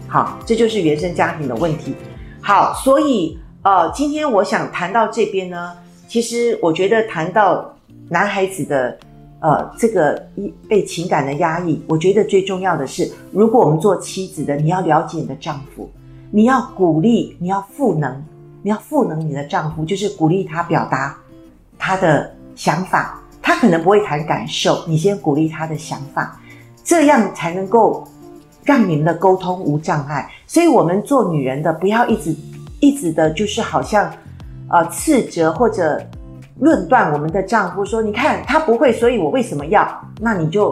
[0.07, 1.95] 好，这就是原生家庭的问题。
[2.41, 5.71] 好，所以呃，今天我想谈到这边呢，
[6.07, 7.73] 其实我觉得谈到
[8.09, 8.97] 男孩子的。
[9.43, 15.89] 呃，这个一被情感的压抑，我觉得最重要的是，如果我们做妻子的，你要了解你的丈夫，
[16.31, 18.23] 你要鼓励，你要赋能，
[18.61, 21.17] 你要赋能你的丈夫，就是鼓励他表达
[21.77, 23.19] 他的想法。
[23.41, 26.39] 他可能不会谈感受，你先鼓励他的想法，
[26.81, 28.07] 这样才能够
[28.63, 30.31] 让你们的沟通无障碍。
[30.47, 32.33] 所以，我们做女人的，不要一直
[32.79, 34.09] 一直的，就是好像
[34.69, 36.01] 呃斥责或者。
[36.59, 39.87] 论断我们的丈夫说：“你看他不会，所以我为什么要？
[40.21, 40.71] 那你就，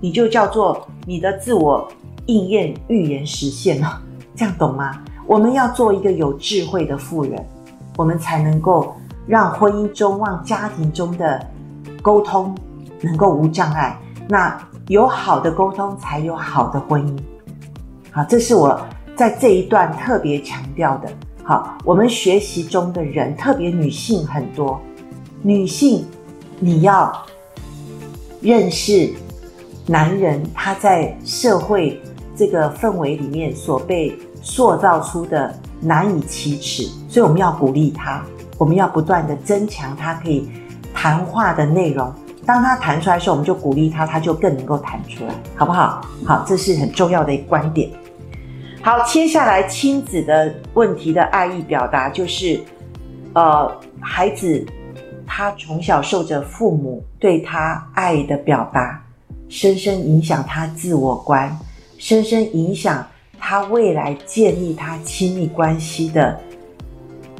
[0.00, 1.88] 你就叫做你的自我
[2.26, 4.00] 应验预言实现了，
[4.36, 5.02] 这样懂吗？
[5.26, 7.42] 我们要做一个有智慧的妇人，
[7.96, 8.94] 我们才能够
[9.26, 11.44] 让婚姻中、让家庭中的
[12.02, 12.54] 沟通
[13.00, 13.98] 能够无障碍。
[14.28, 17.18] 那有好的沟通，才有好的婚姻。
[18.10, 18.78] 好，这是我
[19.16, 21.08] 在这一段特别强调的。
[21.42, 24.78] 好，我们学习中的人，特别女性很多。”
[25.42, 26.04] 女性，
[26.58, 27.24] 你要
[28.40, 29.10] 认识
[29.86, 32.00] 男人，他在社会
[32.36, 38.24] 这个氛围里面所被塑造出的难以启齿，所以我们要鼓励他，
[38.58, 40.48] 我们要不断地增强他可以
[40.92, 42.12] 谈话的内容。
[42.44, 46.02] 当他谈出来的时候，我们就鼓励他，他就更能够谈出来，好不好？
[46.26, 47.90] 好，这是很重要的一个观点。
[48.82, 52.60] 好，接下来亲子的问题的爱意表达就是，
[53.34, 53.70] 呃，
[54.00, 54.66] 孩子。
[55.30, 59.00] 他从小受着父母对他爱的表达，
[59.50, 61.56] 深深影响他自我观，
[61.98, 63.06] 深深影响
[63.38, 66.40] 他未来建立他亲密关系的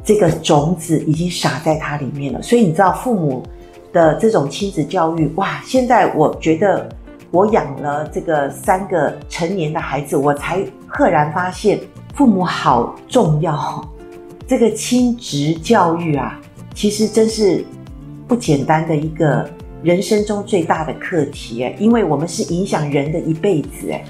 [0.03, 2.41] 这个种子已经撒在他里面了。
[2.41, 3.43] 所以你知道父母
[3.91, 5.59] 的这种亲子教育，哇！
[5.65, 6.87] 现在我觉得
[7.31, 11.79] 我养了这个三个成年的孩子，我才赫然发现
[12.13, 13.83] 父母好重要。
[14.47, 16.39] 这个亲职教育啊，
[16.75, 17.65] 其实真是。
[18.29, 19.43] 不简单的一个
[19.81, 24.05] 人生中最大的课题诶，因为我们是影响人的一辈子诶，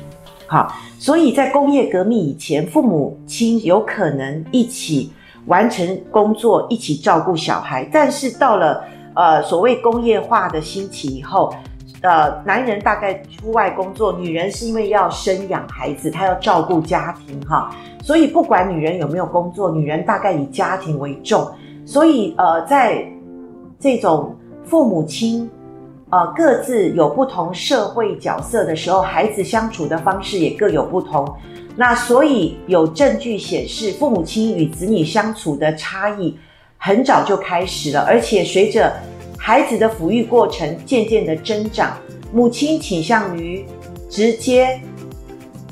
[0.46, 5.10] 好，所以在工业革命以前，父母亲有可能一起
[5.46, 11.54] 完成工作，一起照顾小孩，但是到了呃所谓工业化的兴起以后，
[12.02, 21.50] 呃，男人大概出外工作，女人是因为要生养孩子，她要照顾家庭哈，所以不管女人有没有工作，女人大概以家庭为重，
[21.86, 23.02] 所以呃在。
[23.80, 25.50] 这种父母亲，
[26.10, 31.26] 呃，各自有不同社会角色的时候，孩子相处的方式也各有不同。
[31.78, 36.38] 那所以有证据显示，父母亲与子女相处的差异
[36.78, 38.94] 很早就开始了，而且随着
[39.38, 41.98] 孩子的抚育过程渐渐的增长，
[42.34, 43.66] 母亲倾向于
[44.10, 44.78] 直接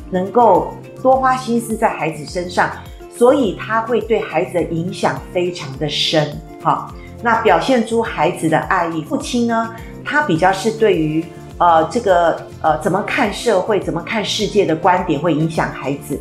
[0.10, 0.72] 能够
[1.04, 2.72] 多花心思在孩子身上，
[3.14, 6.26] 所以他会对孩子的影响非常的深，
[6.62, 6.90] 好。
[7.22, 9.74] 那表现出孩子的爱意，父亲呢，
[10.06, 11.24] 他比较是对于
[11.58, 16.20] 呃这个呃怎么看社会、怎么看世界的观点会影响孩子，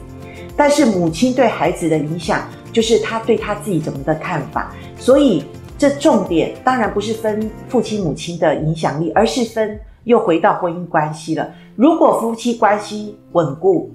[0.56, 4.72] 但是母亲对孩子的影响就是他对他自己怎么的看法。
[4.98, 5.44] 所以
[5.76, 11.52] 这重点当然不是分父亲母亲的影响力，而是分又回到婚姻关系了。
[11.74, 13.92] 如果夫妻关系稳固，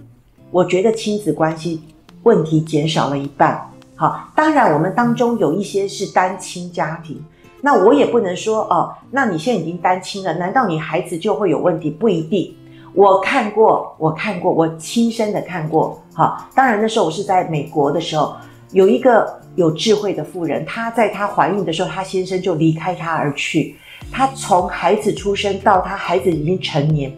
[0.52, 1.82] 我觉得亲子关系
[2.22, 3.71] 问题减少了一半。
[4.02, 7.24] 好，当然我们当中有一些是单亲家庭，
[7.62, 11.92] 那我也不能说哦，那你现在已经单亲了，难道你孩子就会有问题？
[11.92, 12.52] 不一定。
[12.96, 16.02] 我看过，我看过，我亲身的看过。
[16.16, 18.36] 好，当然那时候我是在美国的时候，
[18.72, 23.76] 有一个有智慧的妇人，她在她怀孕的时候，她先生就离开她而去。
[24.12, 27.16] 她从孩子出生到她孩子已经成年，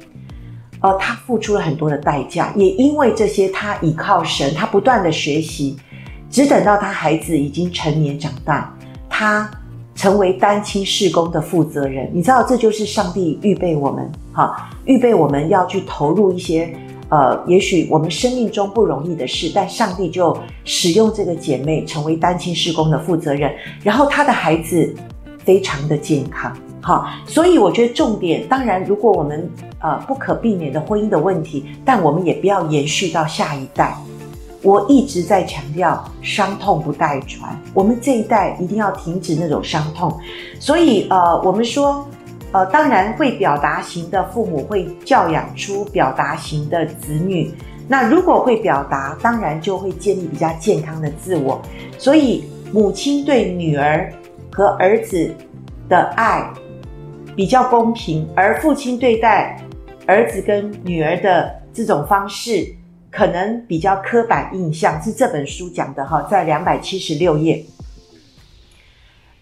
[0.82, 5.78] 呃，她付出了很多的代价，也因为这些，她依靠神，她不断的学习。
[6.34, 8.76] 只等到他孩子已经成年长大，
[9.08, 9.48] 他
[9.94, 12.10] 成为单亲事工的负责人。
[12.12, 16.76] 你知道，这就是上帝预备我们，哈，预备我们要去投入一些，
[17.10, 23.54] 呃，也许我们生命中不容易的事，但上帝就使用这个姐妹成为单亲事工的负责人，
[23.84, 24.92] 然后她的孩子
[25.46, 29.48] 非常的健康，好，所以我觉得重点，当然，如果我们
[29.82, 33.96] 呃不可避免的婚姻的问题，但我们也不要延续到下一代。
[34.64, 37.56] 我一直在强调，伤痛不代传。
[37.74, 40.18] 我们这一代一定要停止那种伤痛。
[40.60, 42.08] 所以，呃，我们说，
[42.54, 47.52] 呃，当然会表达型的父母会教养出表达型的子女。
[47.90, 51.62] 那如果会表达，当然就会建立比较健康的自我。
[51.98, 54.10] 所以母亲对女儿
[54.50, 55.30] 和儿子
[55.90, 56.50] 的爱
[57.36, 59.60] 比较公平，而父亲对待
[60.08, 62.74] 儿子跟女儿的这种方式
[63.16, 67.64] 可能比较刻板印象，是这本书讲的哈，在两百七十六页。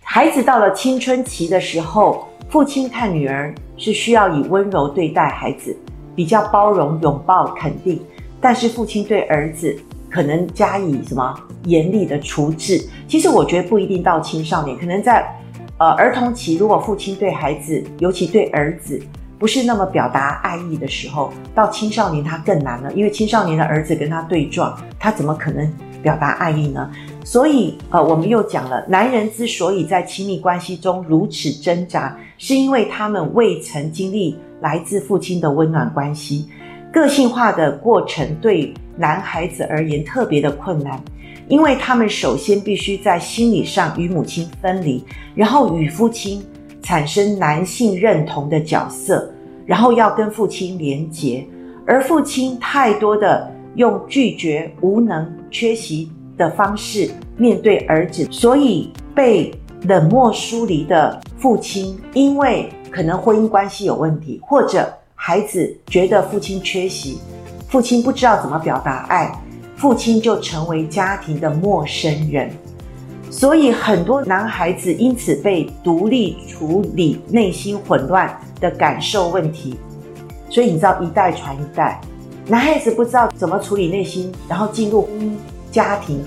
[0.03, 5.73] 孩子到了青春期的时候，父亲看女儿是需要以温柔对待孩子，
[6.13, 7.97] 比较包容、拥抱、肯定；
[8.41, 9.73] 但是父亲对儿子
[10.09, 12.85] 可能加以什么严厉的处置。
[13.07, 15.25] 其实我觉得不一定到青少年，可能在
[15.77, 19.01] 呃儿童期，如果父亲对孩子，尤其对儿子
[19.41, 25.67] 不是那么表达爱意的时候，到青少年他更难了，因为青少年的儿子跟他对撞，他怎么可能
[26.03, 26.91] 表达爱意呢？
[27.25, 36.47] 所以，呃，我们又讲了，男人之所以在亲密关系中如此挣扎，是因为他们未曾经历来自父亲的温暖关系。
[36.93, 41.01] 个性化的过程对男孩子而言特别的困难，
[41.47, 46.45] 因为他们首先必须在心理上与母亲分离，然后与父亲
[46.81, 49.31] 产生男性认同的角色，
[49.65, 51.45] 然后要跟父亲连结，
[51.85, 56.11] 而父亲太多的用拒绝、无能、缺席。
[56.37, 57.07] 的方式
[57.37, 59.53] 面对儿子，所以被
[59.83, 67.19] 冷漠疏离的父亲，因为可能婚姻关系有问题，或者孩子觉得父亲缺席，
[67.67, 69.31] 父亲不知道怎么表达爱，
[69.75, 72.49] 父亲就成为家庭的陌生人。
[73.31, 79.75] 所以很多男孩子因此被独立处理内心混乱的感受问题。
[80.49, 81.99] 所以你知道一代传一代，
[82.45, 85.31] 男孩子不知道怎么处理内心，然后进入婚姻。
[85.71, 86.21] 家庭，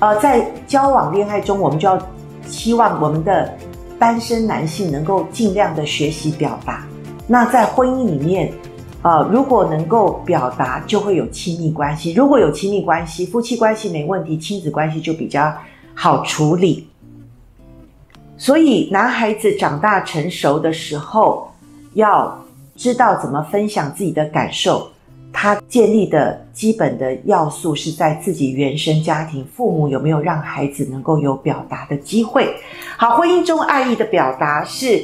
[0.00, 1.98] 呃，在交往恋爱中，我们就要
[2.46, 3.50] 希望我们的
[3.98, 6.86] 单身男性能够尽量的学习表达。
[7.26, 8.52] 那在婚姻里面，
[9.00, 12.12] 呃，如果能够表达，就会有亲密关系。
[12.12, 15.50] 如果有亲密关系，夫妻关系没问题，亲子关系就比较
[15.96, 16.86] 好处理。
[18.36, 21.50] 所以，男孩子长大成熟的时候，
[21.94, 22.38] 要
[22.76, 24.88] 知道怎么分享自己的感受。
[25.32, 32.54] 他建立的基本的要素是在自己原生家庭，父母有没有让孩子能够有表达的机会？
[32.96, 35.02] 好，婚姻中爱意的表达是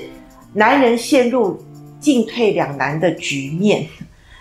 [0.54, 1.58] 男人陷入
[2.00, 3.86] 进退两难的局面。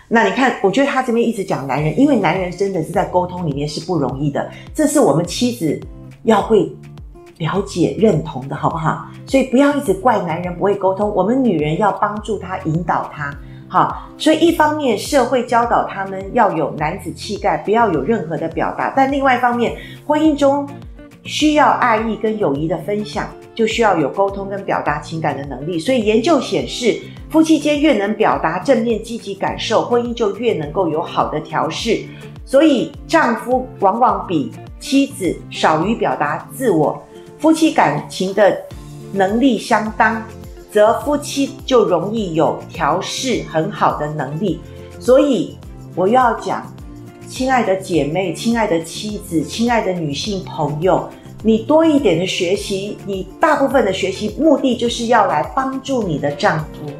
[0.08, 5.78] 那你看，我觉得他这边一直讲男人，因为男人真的是在沟通里面是不容易的，这是我们妻子
[6.24, 6.70] 要会
[7.38, 9.06] 了解认同的，好不好？
[9.26, 13.34] 所以不要一直怪男人不会沟通，我们女人要帮助他，引导他。
[13.68, 19.74] 好，所以一方面社会教导他们要有男子气概，不要有任何的表达；但另外一方面，
[20.06, 20.68] 婚姻中
[21.24, 25.78] 需要爱意跟友谊的分享，就需要有沟通跟表达情感的能力。
[25.78, 27.00] 所以研究显示，
[27.30, 32.02] 夫妻间越能表达正面积极感受，婚姻就越能够有好的调试。
[32.44, 34.52] 所以丈夫往往比
[34.82, 37.02] 妻子少于表达自我，
[37.38, 38.60] 夫妻感情的
[39.14, 40.22] 能力相当。
[40.72, 44.58] 则夫妻就容易有调试很好的能力，
[44.98, 45.58] 所以
[45.94, 46.66] 我要讲，
[47.28, 51.06] 亲爱的姐妹、亲爱的妻子、亲爱的女性朋友，
[51.42, 56.90] 你多一点的学习，你大部分的学习目的就是要来帮助你的丈夫，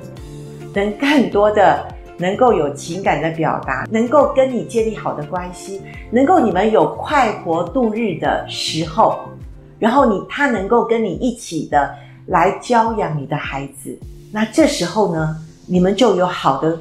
[0.74, 1.88] 能更多的
[2.22, 9.18] 能够有情感的表达，能够跟你建立好的关系，能够你们有快活度日的时候，
[9.78, 11.90] 然后你他能够跟你一起的。
[12.26, 13.98] 来教养你的孩子，
[14.30, 16.78] 那这时候呢，你们就有好的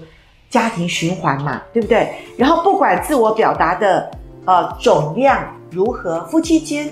[0.51, 2.13] 家庭循环嘛，对不对？
[2.37, 4.11] 然后不管自我表达的
[4.45, 6.87] 呃总量如何，夫妻间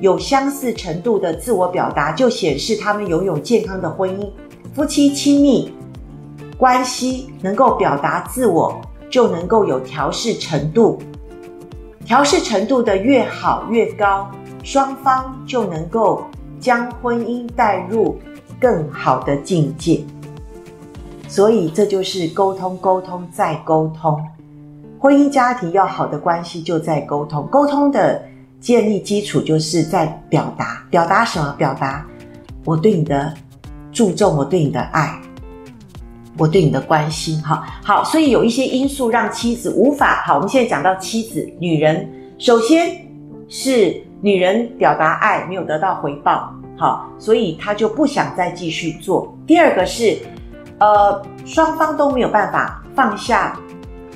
[0.00, 4.26] 有相似程度的自我表达，就显示他们拥有健康的婚姻。
[4.74, 5.70] 夫妻亲密
[6.60, 8.80] 关系能够表达自我，
[9.10, 10.98] 就能够有调试程度，
[12.04, 14.30] 调试程度的越好越高，
[14.62, 16.22] 双方就能够。
[16.60, 18.20] 将婚姻带入
[18.60, 20.04] 更好的境界，
[21.26, 24.22] 所以这就是沟通，沟通再沟通。
[24.98, 28.22] 婚姻家庭要好的关系就在沟通，沟通的
[28.60, 30.84] 建立基础就是在表达。
[30.90, 31.54] 表达什么？
[31.56, 32.06] 表达
[32.66, 33.32] 我对你的
[33.90, 35.18] 注重，我对你的爱，
[36.40, 37.40] 我对你的关心。
[37.42, 40.24] 哈，好，所以有一些因素让妻子无法。
[40.26, 42.96] 好，我们现在讲到妻子，女人，首先
[43.48, 44.02] 是。
[44.22, 49.34] 女人表达爱没有得到回报，好，所以她就不想再继续做。
[49.46, 50.18] 第二个是，
[50.78, 53.58] 呃，双方都没有办法放下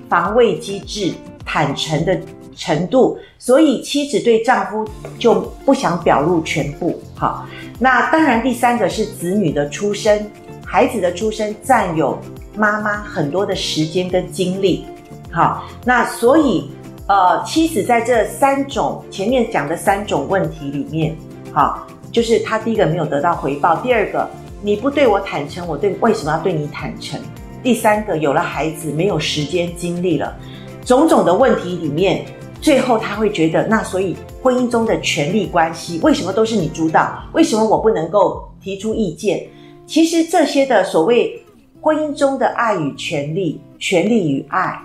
[0.07, 1.11] 防卫机制，
[1.43, 2.20] 坦诚的
[2.55, 4.87] 程度，所以妻子对丈夫
[5.18, 7.01] 就不想表露全部。
[7.14, 7.47] 好，
[7.79, 10.31] 那当然第三个是子女的出生，
[10.67, 12.19] 孩子的出生占有
[12.57, 14.85] 妈妈很多的时间跟精力。
[15.31, 16.71] 好，那所以
[17.07, 21.17] 呃，妻子在这三种前面讲的三种问题里面，
[21.53, 24.29] 好，就是他第一个没有得到回报，第二个
[24.62, 27.21] 你不对我坦诚，我对为什么要对你坦诚？
[27.62, 30.37] 第三个有了孩子没有时间精力了，
[30.85, 32.25] 种种的问题里面。
[32.61, 37.23] 最后他会觉得，那所以婚姻中的权力关系为什么都是你主导？
[37.35, 39.47] 为什么我不能够提出意见？
[39.87, 41.43] 其实这些的所谓
[41.80, 44.80] 婚姻中的爱与权力、权力与爱，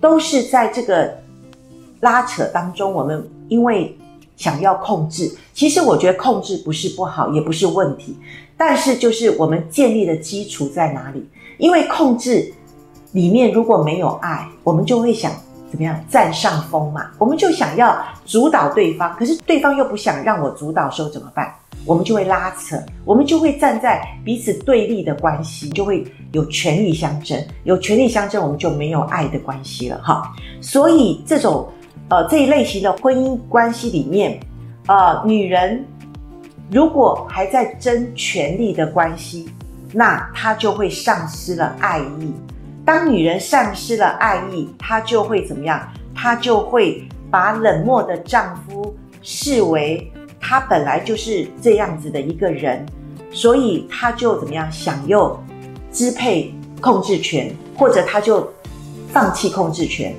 [0.00, 1.16] 都是在这个
[2.00, 3.96] 拉扯当中，我们因为
[4.36, 5.32] 想要控制。
[5.54, 8.16] 其实我觉得控制不是不好，也不是问题，
[8.56, 11.26] 但是就是我们建立的基础在哪里？
[11.58, 12.52] 因为控制
[13.12, 15.32] 里面如果没有爱，我们就会想。
[15.70, 17.12] 怎么样占上风嘛？
[17.16, 21.50] 我们就想要主导对方，可是对方又不想让我主导时候怎么办？
[21.84, 30.32] 我们就会拉扯，我们就会站在彼此对立的关系，就会有权力相争，有权力相争，我们就没有爱的关系了哈。
[30.60, 31.68] 所以这种
[32.08, 34.38] 呃这一类型的婚姻关系里面，
[34.86, 35.84] 呃，女人
[36.70, 39.48] 如果还在争权力的关系，
[39.92, 42.32] 那她就会丧失了爱意。
[42.84, 45.80] 当女人丧失了爱意，她就会怎么样？
[46.14, 50.11] 她就会把冷漠的丈夫视为
[50.42, 52.84] 他本来就是这样子的一个人，
[53.30, 54.70] 所以他就怎么样？
[54.70, 55.38] 享有
[55.92, 58.46] 支配控制权，或者他就
[59.12, 60.12] 放弃控制权。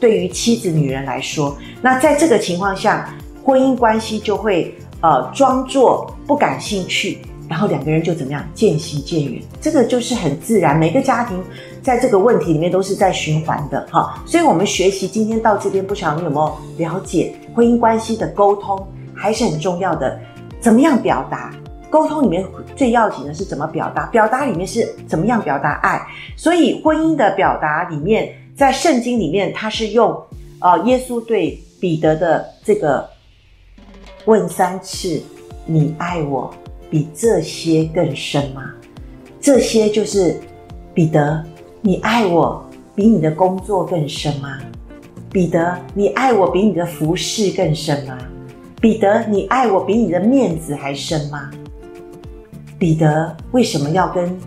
[0.00, 3.14] 对于妻子女人来说，那在这个情况下，
[3.44, 7.18] 婚姻关系就会呃装作不感兴趣。
[7.48, 10.78] 然后两个人就怎么样渐行渐远，这个就是很自然。
[10.78, 11.42] 每个家庭
[11.82, 14.22] 在这个问题里面都是在循环的哈。
[14.26, 18.86] 所以，我们学习今天到这边，不晓得你有没有了解婚姻关系的沟通
[19.18, 20.18] 还是很重要的。
[20.60, 21.52] 怎么样表达？
[21.90, 22.44] 沟通里面
[22.76, 24.06] 最要紧的是怎么表达？
[24.06, 26.00] 表达里面是怎么样表达爱？
[26.36, 30.16] 所以，婚姻的表达里面，在圣经里面，它是用
[30.60, 33.08] 呃耶稣对彼得的这个
[34.26, 35.20] 问三次
[35.66, 36.52] ：“你爱我？”
[36.90, 38.72] 比这些更深吗？
[39.40, 40.40] 这些就是
[40.94, 41.44] 彼得，
[41.82, 44.58] 你爱我比你的工作更深吗？
[45.30, 48.18] 彼得，你爱我比你的服侍更深吗？
[48.80, 51.50] 彼得，你爱我比你的面子还深吗？
[52.78, 54.38] 彼得为什么要跟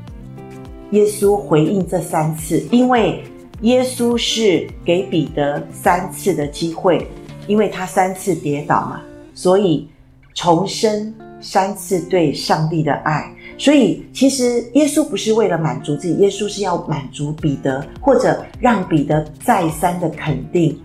[0.92, 2.66] 耶稣回应这三次？
[2.72, 3.24] 因为
[3.62, 7.08] 耶稣是给彼得三次的机会，
[7.46, 9.02] 因为他三次跌倒嘛，
[9.34, 9.88] 所以
[10.34, 11.14] 重生。
[11.44, 20.80] 三次对上帝的爱，所以其实耶稣不是为了满足自己，耶稣是要满足彼得，或者让彼得再三的肯定，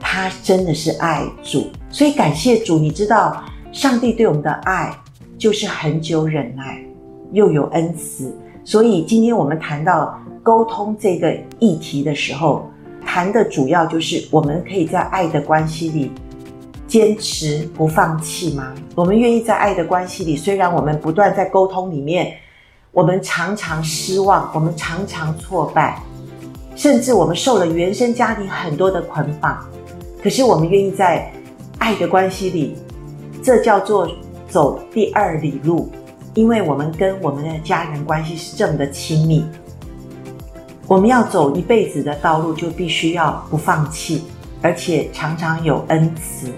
[0.00, 1.66] 他真的是爱主。
[1.90, 4.96] 所以感谢主，你知道上帝对我们的爱
[5.36, 6.82] 就是恒久忍耐，
[7.32, 8.34] 又有恩慈。
[8.64, 12.70] 所以今天我们谈到沟通这个议题的时候，
[13.04, 16.12] 谈的主要就是我们可以在爱的关系里。
[16.86, 18.74] 坚持不放弃吗？
[18.96, 22.34] 我们愿意在爱的关系里，虽然我们不断在沟通里面，
[22.90, 26.02] 我们常常失望，我们常常挫败，
[26.74, 29.64] 甚至我们受了原生家庭很多的捆绑。
[30.20, 31.32] 可是我们愿意在
[31.80, 32.76] 爱的关系里，
[33.42, 34.08] 这叫做
[34.48, 35.90] 走第二里路，
[36.34, 39.44] 因为我们跟我们的家人关系是这么的亲密。
[40.86, 44.22] 我们要走一辈子的道路，就必须要不放弃，
[44.60, 46.48] 而且常常有恩慈。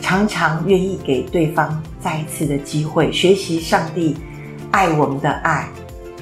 [0.00, 4.16] 常常愿意给对方再一次的机会，学习上帝
[4.70, 5.68] 爱我们的爱，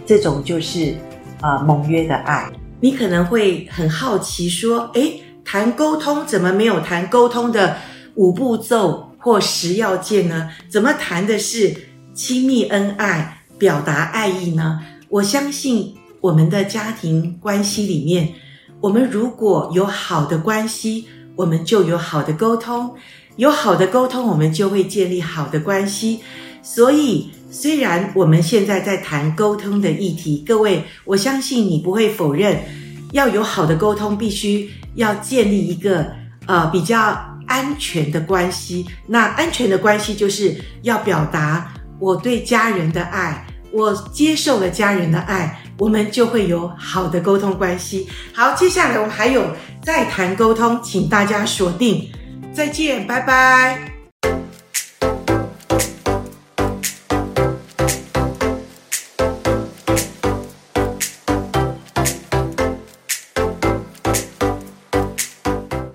[0.05, 0.95] 这种就是
[1.41, 2.51] 呃盟约的爱。
[2.81, 7.77] 你可能会很好奇说，诶，谈沟通怎么没有谈沟通的
[8.19, 10.51] 五步骤或十要件呢？
[10.69, 11.73] 怎么谈的是
[12.13, 14.81] 亲密恩爱、表达爱意呢？
[15.09, 18.35] 我相信我们的家庭关系里面，
[18.81, 21.07] 我们如果有好的关系，
[21.37, 22.93] 我们就有好的沟通。
[23.37, 26.19] 有好的沟通，我们就会建立好的关系。
[26.61, 32.61] 所以，虽然我们现在在谈沟通的议题，各位，我相信你不会否认，
[33.13, 36.05] 要有好的沟通，必须要建立一个
[36.47, 37.17] 呃比较
[37.49, 38.87] 安全的关系。
[39.07, 48.07] 那安全的关系就是要表达我对家人的爱，我接受了家人的爱，我们就会有好的沟通关系。
[48.33, 49.45] 好，接下来我们还有
[49.83, 52.09] 再谈沟通，请大家锁定。
[52.53, 53.98] 再见，拜拜。